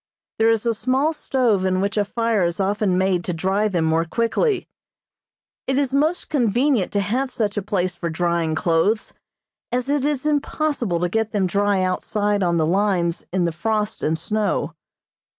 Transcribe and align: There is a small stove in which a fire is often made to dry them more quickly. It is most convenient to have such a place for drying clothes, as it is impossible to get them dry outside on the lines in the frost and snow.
There 0.39 0.49
is 0.49 0.65
a 0.65 0.73
small 0.73 1.13
stove 1.13 1.63
in 1.63 1.79
which 1.79 1.95
a 1.95 2.03
fire 2.03 2.43
is 2.43 2.59
often 2.59 2.97
made 2.97 3.23
to 3.25 3.33
dry 3.35 3.67
them 3.67 3.85
more 3.85 4.03
quickly. 4.03 4.67
It 5.67 5.77
is 5.77 5.93
most 5.93 6.27
convenient 6.27 6.91
to 6.93 7.01
have 7.01 7.29
such 7.29 7.55
a 7.55 7.61
place 7.61 7.93
for 7.97 8.09
drying 8.09 8.55
clothes, 8.55 9.13
as 9.71 9.89
it 9.89 10.03
is 10.03 10.25
impossible 10.25 10.99
to 11.01 11.07
get 11.07 11.33
them 11.33 11.45
dry 11.45 11.83
outside 11.83 12.41
on 12.41 12.57
the 12.57 12.65
lines 12.65 13.27
in 13.31 13.45
the 13.45 13.51
frost 13.51 14.01
and 14.01 14.17
snow. 14.17 14.73